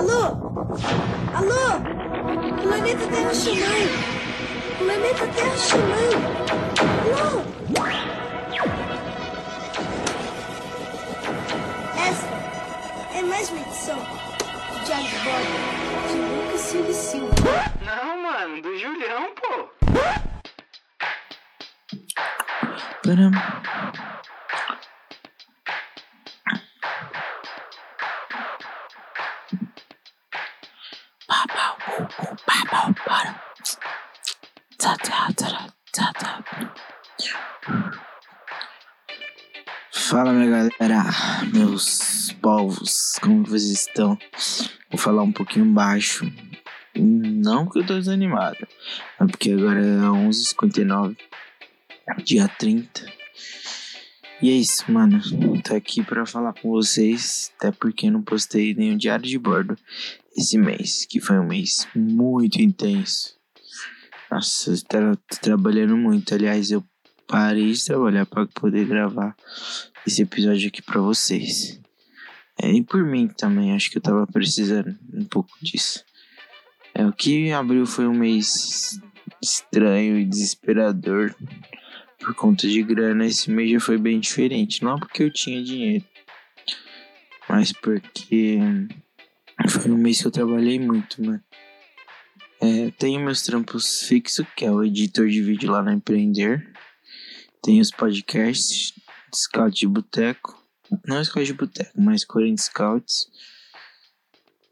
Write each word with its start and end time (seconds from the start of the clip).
Alô? 0.00 0.24
Alô? 1.34 1.76
Planeta 2.62 3.06
Terra 3.08 3.34
chamando. 3.34 3.94
Planeta 4.78 5.26
Terra 5.26 5.56
chamando. 5.58 6.16
Alô? 7.04 7.42
Essa 11.98 12.28
é 13.14 13.22
mais 13.24 13.50
uma 13.50 13.60
edição 13.60 13.98
Diário 14.86 15.06
de 15.06 15.18
Bordo 15.18 15.52
de 16.08 16.16
Lucas 16.46 16.60
Silva 16.62 16.92
Silva. 16.94 17.34
Não, 17.84 18.22
mano, 18.22 18.62
do 18.62 18.78
Julião, 18.78 19.34
pô. 19.34 19.68
Param. 23.04 23.32
Param. 32.94 33.34
Tá, 34.78 34.96
tá, 34.96 35.28
tá, 35.36 35.66
tá, 35.92 36.12
tá. 36.12 36.44
Fala, 39.92 40.32
minha 40.32 40.50
galera, 40.78 41.04
meus 41.52 42.32
povos, 42.42 43.12
como 43.20 43.44
vocês 43.44 43.86
estão? 43.86 44.18
Vou 44.90 44.98
falar 44.98 45.22
um 45.22 45.32
pouquinho 45.32 45.66
baixo. 45.66 46.30
Não 46.96 47.64
porque 47.64 47.80
eu 47.80 47.86
tô 47.86 47.94
desanimado, 47.94 48.66
mas 49.18 49.30
porque 49.30 49.52
agora 49.52 49.78
é 49.80 49.98
11h59 50.00 51.16
dia 52.24 52.48
30. 52.48 53.06
E 54.42 54.48
é 54.48 54.54
isso, 54.54 54.90
mano. 54.90 55.20
Tô 55.62 55.74
aqui 55.74 56.02
pra 56.02 56.24
falar 56.24 56.54
com 56.54 56.70
vocês, 56.70 57.52
até 57.58 57.70
porque 57.70 58.10
não 58.10 58.22
postei 58.22 58.74
nenhum 58.74 58.96
diário 58.96 59.26
de 59.26 59.38
bordo 59.38 59.76
esse 60.34 60.56
mês, 60.56 61.04
que 61.04 61.20
foi 61.20 61.38
um 61.38 61.46
mês 61.46 61.86
muito 61.94 62.60
intenso. 62.60 63.38
Nossa, 64.30 64.70
eu 64.70 64.82
tava 64.82 65.18
trabalhando 65.42 65.96
muito. 65.96 66.34
Aliás, 66.34 66.70
eu 66.70 66.82
parei 67.26 67.72
de 67.72 67.84
trabalhar 67.84 68.24
para 68.24 68.46
poder 68.46 68.86
gravar 68.86 69.36
esse 70.06 70.22
episódio 70.22 70.68
aqui 70.68 70.80
pra 70.80 71.00
vocês. 71.00 71.78
É, 72.62 72.72
e 72.72 72.82
por 72.82 73.04
mim 73.04 73.28
também, 73.28 73.74
acho 73.74 73.90
que 73.90 73.98
eu 73.98 74.02
tava 74.02 74.26
precisando 74.26 74.96
um 75.12 75.24
pouco 75.24 75.50
disso. 75.60 76.02
É, 76.94 77.06
o 77.06 77.12
que 77.12 77.52
abriu 77.52 77.84
foi 77.84 78.06
um 78.06 78.14
mês 78.14 78.98
estranho 79.42 80.18
e 80.18 80.24
desesperador 80.24 81.34
por 82.30 82.34
conta 82.34 82.68
de 82.68 82.80
grana, 82.82 83.26
esse 83.26 83.50
mês 83.50 83.72
já 83.72 83.80
foi 83.80 83.98
bem 83.98 84.20
diferente. 84.20 84.84
Não 84.84 84.96
porque 84.96 85.24
eu 85.24 85.32
tinha 85.32 85.62
dinheiro, 85.62 86.04
mas 87.48 87.72
porque 87.72 88.58
foi 89.68 89.90
um 89.90 89.96
mês 89.96 90.20
que 90.20 90.28
eu 90.28 90.30
trabalhei 90.30 90.78
muito, 90.78 91.22
mano. 91.22 91.42
É, 92.60 92.90
tenho 92.92 93.20
meus 93.20 93.42
trampos 93.42 94.02
fixos, 94.02 94.46
que 94.54 94.64
é 94.64 94.70
o 94.70 94.84
editor 94.84 95.28
de 95.28 95.42
vídeo 95.42 95.72
lá 95.72 95.82
na 95.82 95.92
Empreender. 95.92 96.72
Tenho 97.62 97.82
os 97.82 97.90
podcasts, 97.90 98.92
Scout 99.34 99.76
de 99.76 99.88
Boteco. 99.88 100.62
Não 101.06 101.24
Scout 101.24 101.44
de 101.44 101.54
Boteco, 101.54 102.00
mas 102.00 102.24
Corinthians 102.24 102.66
Scouts. 102.66 103.26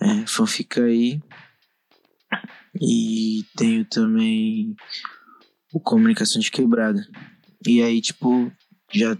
É, 0.00 0.26
fanfica 0.26 0.82
aí. 0.82 1.22
E 2.80 3.44
tenho 3.56 3.84
também 3.84 4.74
o 5.72 5.78
Comunicação 5.78 6.40
de 6.40 6.50
Quebrada. 6.50 7.06
E 7.66 7.82
aí, 7.82 8.00
tipo, 8.00 8.52
já 8.92 9.16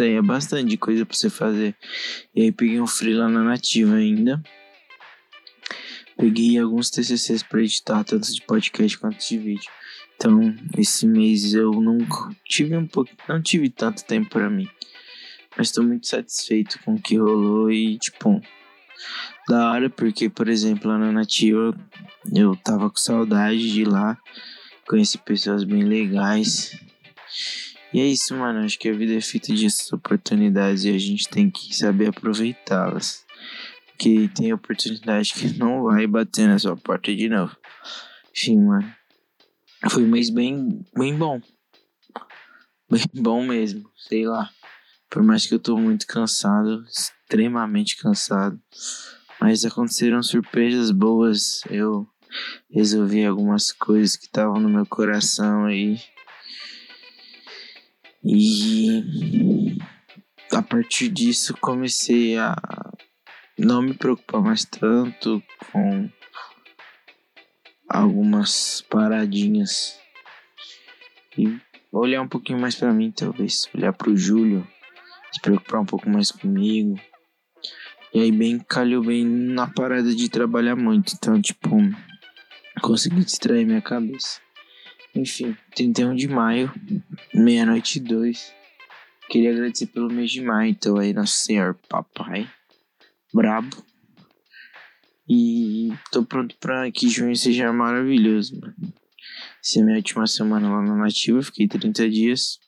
é 0.00 0.22
bastante 0.22 0.76
coisa 0.76 1.04
pra 1.04 1.16
você 1.16 1.28
fazer. 1.28 1.76
E 2.34 2.42
aí 2.42 2.52
peguei 2.52 2.80
um 2.80 2.86
free 2.86 3.14
lá 3.14 3.28
na 3.28 3.42
nativa 3.42 3.94
ainda. 3.94 4.42
Peguei 6.16 6.58
alguns 6.58 6.88
TCCs 6.88 7.42
pra 7.42 7.60
editar, 7.60 8.02
tanto 8.02 8.32
de 8.32 8.40
podcast 8.42 8.98
quanto 8.98 9.18
de 9.18 9.36
vídeo. 9.36 9.70
Então, 10.14 10.56
esse 10.78 11.06
mês 11.06 11.52
eu 11.52 11.70
não 11.72 11.98
tive 12.46 12.74
um 12.74 12.86
pouco, 12.86 13.10
não 13.28 13.42
tive 13.42 13.68
tanto 13.68 14.02
tempo 14.02 14.30
para 14.30 14.48
mim. 14.48 14.66
Mas 15.58 15.70
tô 15.70 15.82
muito 15.82 16.06
satisfeito 16.06 16.78
com 16.82 16.94
o 16.94 17.00
que 17.00 17.18
rolou 17.18 17.70
e, 17.70 17.98
tipo, 17.98 18.40
da 19.46 19.70
hora, 19.72 19.90
porque, 19.90 20.30
por 20.30 20.48
exemplo, 20.48 20.90
lá 20.90 20.96
na 20.96 21.12
Nativa 21.12 21.78
eu 22.34 22.56
tava 22.56 22.88
com 22.88 22.96
saudade 22.96 23.70
de 23.70 23.82
ir 23.82 23.88
lá. 23.88 24.16
Conheci 24.88 25.18
pessoas 25.18 25.64
bem 25.64 25.84
legais. 25.84 26.78
E 27.92 28.00
é 28.00 28.06
isso, 28.06 28.34
mano. 28.34 28.64
Acho 28.64 28.78
que 28.78 28.88
a 28.88 28.92
vida 28.92 29.14
é 29.14 29.20
feita 29.20 29.52
dessas 29.52 29.92
oportunidades 29.92 30.84
e 30.84 30.90
a 30.90 30.98
gente 30.98 31.28
tem 31.28 31.50
que 31.50 31.74
saber 31.74 32.08
aproveitá-las. 32.08 33.24
Porque 33.86 34.28
tem 34.34 34.52
oportunidade 34.52 35.32
que 35.32 35.58
não 35.58 35.84
vai 35.84 36.06
bater 36.06 36.46
na 36.46 36.58
sua 36.58 36.76
porta 36.76 37.14
de 37.14 37.28
novo. 37.28 37.56
Enfim, 38.36 38.60
mano. 38.60 38.94
Foi 39.90 40.04
um 40.04 40.08
mês 40.08 40.30
bem, 40.30 40.84
bem 40.96 41.16
bom. 41.16 41.40
Bem 42.90 43.04
bom 43.14 43.46
mesmo. 43.46 43.90
Sei 43.96 44.26
lá. 44.26 44.50
Por 45.08 45.22
mais 45.22 45.46
que 45.46 45.54
eu 45.54 45.58
tô 45.58 45.78
muito 45.78 46.06
cansado, 46.06 46.84
extremamente 46.84 47.96
cansado. 47.96 48.60
Mas 49.40 49.64
aconteceram 49.64 50.22
surpresas 50.22 50.90
boas. 50.90 51.62
Eu 51.70 52.06
resolvi 52.70 53.24
algumas 53.24 53.72
coisas 53.72 54.16
que 54.16 54.26
estavam 54.26 54.60
no 54.60 54.68
meu 54.68 54.84
coração 54.84 55.64
aí. 55.64 55.94
E 55.94 56.15
a 60.52 60.62
partir 60.62 61.08
disso 61.08 61.56
comecei 61.60 62.36
a 62.36 62.56
não 63.58 63.80
me 63.80 63.94
preocupar 63.94 64.42
mais 64.42 64.64
tanto 64.64 65.42
com 65.72 66.10
algumas 67.88 68.82
paradinhas 68.90 69.98
e 71.38 71.58
olhar 71.92 72.22
um 72.22 72.28
pouquinho 72.28 72.58
mais 72.58 72.74
para 72.74 72.92
mim, 72.92 73.10
talvez 73.10 73.68
olhar 73.74 73.92
para 73.92 74.10
o 74.10 74.16
Júlio, 74.16 74.66
se 75.32 75.40
preocupar 75.40 75.80
um 75.80 75.86
pouco 75.86 76.08
mais 76.08 76.30
comigo. 76.30 77.00
E 78.12 78.20
aí 78.20 78.32
bem 78.32 78.58
calhou 78.58 79.04
bem 79.04 79.24
na 79.24 79.66
parada 79.66 80.14
de 80.14 80.28
trabalhar 80.28 80.76
muito, 80.76 81.14
então 81.14 81.40
tipo 81.40 81.76
consegui 82.80 83.24
distrair 83.24 83.64
minha 83.64 83.82
cabeça. 83.82 84.45
Enfim, 85.16 85.56
31 85.74 86.14
de 86.14 86.28
maio, 86.28 86.70
meia-noite 87.32 87.98
e 87.98 88.02
dois. 88.02 88.52
Queria 89.30 89.50
agradecer 89.50 89.86
pelo 89.86 90.12
mês 90.12 90.30
de 90.30 90.42
maio, 90.42 90.70
então 90.70 90.98
aí, 90.98 91.14
Nosso 91.14 91.42
Senhor 91.42 91.74
Papai, 91.88 92.46
brabo. 93.32 93.82
E 95.26 95.88
tô 96.12 96.22
pronto 96.22 96.54
pra 96.60 96.92
que 96.92 97.08
junho 97.08 97.34
seja 97.34 97.72
maravilhoso, 97.72 98.60
mano. 98.60 98.74
Essa 99.64 99.78
é 99.78 99.82
a 99.82 99.84
minha 99.86 99.96
última 99.96 100.26
semana 100.26 100.68
lá 100.68 100.82
na 100.82 100.94
Nativa, 100.94 101.42
fiquei 101.42 101.66
30 101.66 102.10
dias. 102.10 102.60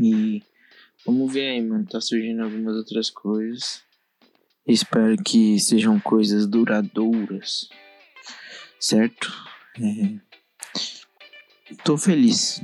E 0.00 0.42
vamos 1.06 1.32
ver 1.32 1.50
aí, 1.50 1.62
mano. 1.62 1.86
Tá 1.86 2.00
surgindo 2.00 2.42
algumas 2.42 2.74
outras 2.74 3.10
coisas. 3.10 3.80
Espero 4.66 5.16
que 5.22 5.56
sejam 5.60 6.00
coisas 6.00 6.48
duradouras, 6.48 7.68
certo? 8.80 9.32
É 9.80 10.31
tô 11.84 11.96
feliz. 11.98 12.60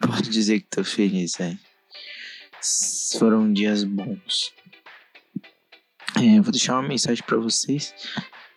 Posso 0.00 0.22
dizer 0.22 0.60
que 0.60 0.68
tô 0.68 0.84
feliz, 0.84 1.38
é. 1.40 1.56
Foram 3.18 3.52
dias 3.52 3.84
bons. 3.84 4.52
É, 6.16 6.40
vou 6.40 6.52
deixar 6.52 6.74
uma 6.74 6.88
mensagem 6.88 7.24
para 7.24 7.38
vocês 7.38 7.94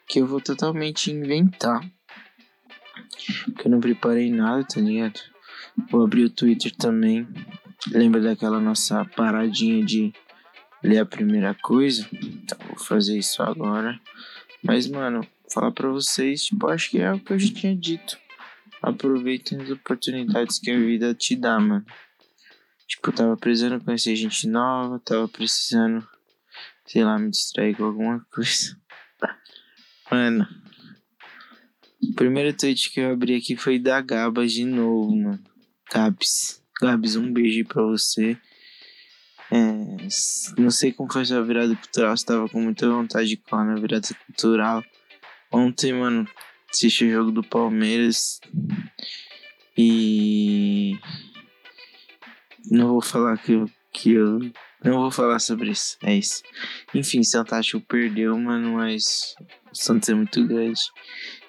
que 0.08 0.20
eu 0.20 0.28
vou 0.28 0.42
totalmente 0.42 1.12
inventar. 1.12 1.82
Que 3.58 3.68
eu 3.68 3.72
não 3.72 3.80
preparei 3.80 4.32
nada, 4.32 4.64
tá 4.64 4.80
ligado? 4.80 5.20
Vou 5.90 6.04
abrir 6.04 6.26
o 6.26 6.30
Twitter 6.30 6.76
também. 6.76 7.28
Lembra 7.92 8.22
daquela 8.22 8.60
nossa 8.60 9.04
paradinha 9.06 9.84
de 9.84 10.14
ler 10.84 11.00
a 11.00 11.06
primeira 11.06 11.56
coisa? 11.56 12.08
Então 12.12 12.58
vou 12.68 12.78
fazer 12.78 13.18
isso 13.18 13.42
agora. 13.42 14.00
Mas, 14.62 14.88
mano, 14.88 15.26
falar 15.52 15.72
pra 15.72 15.90
vocês, 15.90 16.46
tipo, 16.46 16.68
acho 16.68 16.92
que 16.92 17.00
é 17.00 17.12
o 17.12 17.20
que 17.20 17.34
eu 17.34 17.40
já 17.40 17.54
tinha 17.54 17.76
dito 17.76 18.23
aproveitem 18.84 19.62
as 19.62 19.70
oportunidades 19.70 20.60
que 20.60 20.70
a 20.70 20.78
vida 20.78 21.16
te 21.16 21.36
dá, 21.38 21.58
mano. 21.58 21.86
Tipo, 22.86 23.10
eu 23.10 23.16
tava 23.16 23.38
precisando 23.38 23.84
conhecer 23.84 24.16
gente 24.16 24.46
nova, 24.48 25.00
tava 25.00 25.28
precisando, 25.28 26.06
sei 26.86 27.04
lá, 27.04 27.18
me 27.18 27.32
distrair 27.32 27.76
com 27.76 27.86
alguma 27.86 28.20
coisa. 28.30 28.78
Mano, 30.12 30.46
o 32.04 32.14
primeiro 32.14 32.56
tweet 32.56 32.92
que 32.92 33.00
eu 33.00 33.14
abri 33.14 33.36
aqui 33.36 33.56
foi 33.56 33.80
da 33.80 34.02
Gabas 34.02 34.52
de 34.52 34.66
novo, 34.66 35.16
mano. 35.16 35.40
Gabs. 35.92 36.62
Gabs, 36.82 37.16
um 37.16 37.32
beijo 37.32 37.66
pra 37.66 37.84
você. 37.84 38.38
É, 39.50 39.62
não 40.58 40.70
sei 40.70 40.92
como 40.92 41.12
foi 41.12 41.24
sua 41.24 41.44
virada 41.44 41.76
cultural, 41.76 42.18
você 42.18 42.26
tava 42.26 42.50
com 42.50 42.62
muita 42.62 42.90
vontade 42.90 43.30
de 43.30 43.38
colar 43.38 43.66
na 43.66 43.76
virada 43.76 44.08
cultural. 44.26 44.84
Ontem, 45.52 45.94
mano, 45.94 46.28
assisti 46.74 47.06
o 47.06 47.12
jogo 47.12 47.32
do 47.32 47.44
Palmeiras 47.44 48.40
e 49.78 50.98
não 52.70 52.90
vou 52.90 53.02
falar 53.02 53.38
que 53.38 53.54
eu, 53.54 53.70
que 53.92 54.14
eu 54.14 54.40
Não 54.84 55.02
vou 55.02 55.12
falar 55.12 55.40
sobre 55.40 55.72
isso. 55.72 55.98
É 56.04 56.16
isso. 56.16 56.44
Enfim, 56.94 57.24
Santa 57.24 57.52
Tático 57.52 57.80
perdeu, 57.82 58.38
mano, 58.38 58.74
mas 58.74 59.36
o 59.72 59.76
Santos 59.76 60.10
é 60.10 60.14
muito 60.14 60.46
grande. 60.46 60.82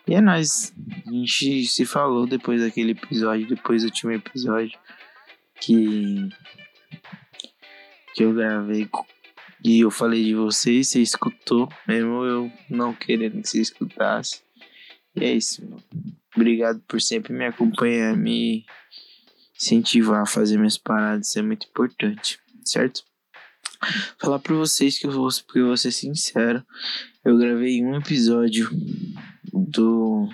E 0.07 0.15
é 0.15 0.21
nóis. 0.21 0.73
A 1.07 1.11
gente 1.11 1.67
se 1.67 1.85
falou 1.85 2.27
depois 2.27 2.61
daquele 2.61 2.93
episódio, 2.93 3.49
depois 3.49 3.83
do 3.83 3.87
último 3.87 4.13
episódio 4.13 4.79
que 5.61 6.29
que 8.15 8.23
eu 8.23 8.33
gravei 8.33 8.89
e 9.65 9.81
eu 9.81 9.91
falei 9.91 10.23
de 10.23 10.35
você, 10.35 10.85
você 10.85 11.01
escutou, 11.01 11.69
mesmo 11.89 12.23
eu 12.25 12.53
não 12.69 12.93
querendo 12.93 13.41
que 13.41 13.49
você 13.49 13.61
escutasse. 13.61 14.43
E 15.17 15.25
é 15.25 15.33
isso, 15.35 15.65
mano. 15.65 15.83
Obrigado 16.35 16.81
por 16.89 17.01
sempre 17.01 17.33
me 17.33 17.47
acompanhar, 17.47 18.17
me 18.17 18.65
incentivar 19.57 20.23
a 20.23 20.27
fazer 20.27 20.59
minhas 20.59 20.77
paradas, 20.77 21.29
isso 21.29 21.39
é 21.39 21.43
muito 21.43 21.67
importante, 21.67 22.39
certo? 22.65 23.05
Falar 24.19 24.39
pra 24.39 24.55
vocês 24.55 24.99
que 24.99 25.07
eu 25.07 25.13
vou, 25.13 25.29
porque 25.47 25.61
eu 25.61 25.67
vou 25.67 25.77
ser 25.77 25.93
sincero, 25.93 26.65
eu 27.25 27.39
gravei 27.39 27.85
um 27.85 27.97
episódio 27.97 28.69
do 29.53 30.29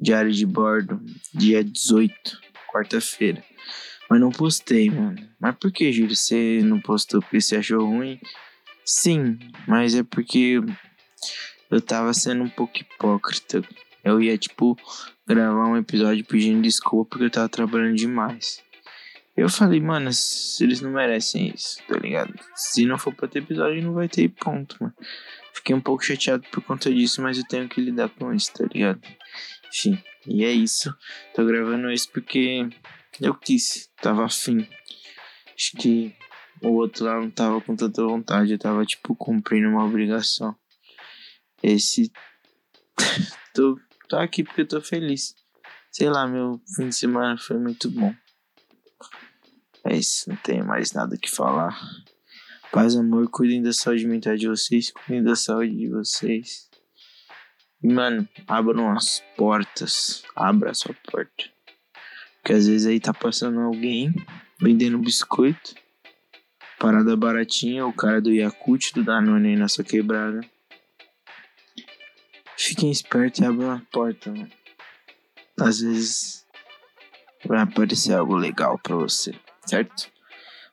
Diário 0.00 0.32
de 0.32 0.44
Bordo, 0.44 1.00
dia 1.34 1.64
18, 1.64 2.14
quarta-feira. 2.70 3.42
Mas 4.10 4.20
não 4.20 4.30
postei, 4.30 4.90
mano. 4.90 5.28
Mas 5.38 5.56
por 5.56 5.70
que, 5.70 5.92
Júlio? 5.92 6.16
Você 6.16 6.60
não 6.62 6.80
postou 6.80 7.20
porque 7.20 7.40
você 7.40 7.56
achou 7.56 7.84
ruim? 7.84 8.18
Sim, 8.84 9.38
mas 9.66 9.94
é 9.94 10.02
porque 10.02 10.60
eu 11.70 11.80
tava 11.80 12.12
sendo 12.14 12.44
um 12.44 12.48
pouco 12.48 12.78
hipócrita. 12.78 13.62
Eu 14.04 14.20
ia, 14.20 14.38
tipo, 14.38 14.76
gravar 15.26 15.66
um 15.66 15.76
episódio 15.76 16.24
pedindo 16.24 16.62
desculpa 16.62 17.10
porque 17.10 17.24
eu 17.26 17.30
tava 17.30 17.48
trabalhando 17.48 17.96
demais. 17.96 18.62
Eu 19.36 19.48
falei, 19.48 19.80
mano, 19.80 20.10
eles 20.60 20.80
não 20.80 20.90
merecem 20.90 21.52
isso, 21.54 21.78
tá 21.86 21.96
ligado? 21.98 22.34
Se 22.56 22.84
não 22.84 22.98
for 22.98 23.14
pra 23.14 23.28
ter 23.28 23.38
episódio, 23.38 23.82
não 23.82 23.92
vai 23.94 24.08
ter 24.08 24.28
ponto, 24.28 24.76
mano. 24.80 24.94
Fiquei 25.52 25.76
um 25.76 25.80
pouco 25.80 26.04
chateado 26.04 26.44
por 26.50 26.62
conta 26.62 26.92
disso, 26.92 27.22
mas 27.22 27.38
eu 27.38 27.44
tenho 27.46 27.68
que 27.68 27.80
lidar 27.80 28.08
com 28.08 28.34
isso, 28.34 28.52
tá 28.52 28.64
ligado? 28.72 29.00
Enfim, 29.68 30.02
e 30.26 30.44
é 30.44 30.50
isso. 30.50 30.92
Tô 31.34 31.44
gravando 31.44 31.90
isso 31.90 32.10
porque 32.10 32.68
eu 33.20 33.34
quis, 33.34 33.88
tava 34.02 34.24
afim. 34.24 34.66
Acho 35.54 35.72
que 35.76 36.14
o 36.62 36.70
outro 36.70 37.04
lá 37.04 37.20
não 37.20 37.30
tava 37.30 37.60
com 37.60 37.76
tanta 37.76 38.02
vontade, 38.02 38.52
eu 38.52 38.58
tava, 38.58 38.84
tipo, 38.84 39.14
cumprindo 39.14 39.68
uma 39.68 39.84
obrigação. 39.84 40.56
Esse. 41.62 42.12
tô, 43.54 43.78
tô 44.08 44.16
aqui 44.16 44.42
porque 44.42 44.62
eu 44.62 44.68
tô 44.68 44.80
feliz. 44.80 45.34
Sei 45.90 46.08
lá, 46.08 46.26
meu 46.26 46.60
fim 46.76 46.88
de 46.88 46.94
semana 46.94 47.36
foi 47.38 47.58
muito 47.58 47.90
bom. 47.90 48.14
É 49.84 49.96
isso, 49.96 50.28
não 50.28 50.36
tenho 50.36 50.66
mais 50.66 50.92
nada 50.92 51.16
que 51.16 51.30
falar. 51.30 51.78
Paz, 52.70 52.94
amor, 52.94 53.30
cuidem 53.30 53.62
da 53.62 53.72
saúde 53.72 54.06
mental 54.06 54.36
de 54.36 54.46
vocês, 54.46 54.90
cuidem 54.90 55.22
da 55.22 55.34
saúde 55.34 55.74
de 55.74 55.88
vocês. 55.88 56.68
E, 57.82 57.92
mano, 57.92 58.28
abram 58.46 58.90
as 58.90 59.22
portas. 59.36 60.22
Abra 60.36 60.72
a 60.72 60.74
sua 60.74 60.94
porta. 61.10 61.44
Porque 62.36 62.52
às 62.52 62.66
vezes 62.66 62.86
aí 62.86 63.00
tá 63.00 63.14
passando 63.14 63.60
alguém 63.60 64.14
vendendo 64.60 64.98
biscoito. 64.98 65.74
Parada 66.78 67.16
baratinha, 67.16 67.86
o 67.86 67.92
cara 67.92 68.20
do 68.20 68.32
Yakut, 68.32 68.92
do 68.94 69.02
Danone 69.02 69.48
aí 69.48 69.56
na 69.56 69.68
sua 69.68 69.84
quebrada. 69.84 70.40
Fiquem 72.58 72.90
espertos 72.90 73.38
e 73.40 73.44
abram 73.44 73.70
a 73.70 73.80
porta, 73.92 74.32
né? 74.32 74.50
Às 75.60 75.80
vezes 75.80 76.44
vai 77.46 77.60
aparecer 77.60 78.14
algo 78.14 78.34
legal 78.34 78.76
para 78.80 78.96
você, 78.96 79.32
certo? 79.64 80.10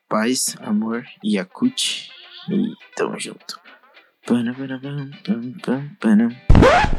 Paz, 0.09 0.55
amor, 0.61 1.05
e 1.23 1.37
acute 1.37 2.09
e 2.49 2.73
tamo 2.95 3.19
junto. 3.19 3.59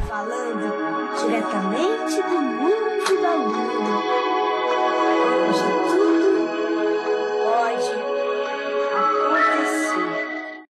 Falando 0.06 1.16
diretamente 1.18 2.22
do 2.22 2.40
mundo 2.40 3.22
da 3.22 3.34
lua. 3.34 3.66